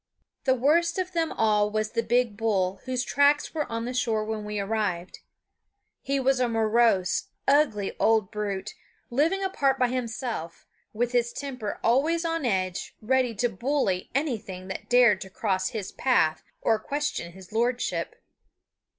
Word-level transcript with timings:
The 0.45 0.55
worst 0.55 0.97
of 0.97 1.11
them 1.11 1.31
all 1.31 1.69
was 1.69 1.91
the 1.91 2.01
big 2.01 2.35
bull 2.35 2.79
whose 2.85 3.03
tracks 3.03 3.53
were 3.53 3.71
on 3.71 3.85
the 3.85 3.93
shore 3.93 4.25
when 4.25 4.43
we 4.45 4.59
arrived. 4.59 5.19
He 6.01 6.19
was 6.19 6.39
a 6.39 6.49
morose, 6.49 7.27
ugly 7.47 7.95
old 7.99 8.31
brute, 8.31 8.73
living 9.11 9.43
apart 9.43 9.77
by 9.77 9.89
himself, 9.89 10.65
with 10.91 11.11
his 11.11 11.31
temper 11.31 11.79
always 11.83 12.25
on 12.25 12.45
edge 12.45 12.95
ready 12.99 13.35
to 13.35 13.47
bully 13.47 14.09
anything 14.15 14.69
that 14.69 14.89
dared 14.89 15.21
to 15.21 15.29
cross 15.29 15.69
his 15.69 15.91
path 15.91 16.41
or 16.61 16.79
question 16.79 17.33
his 17.33 17.51
lordship. 17.51 18.15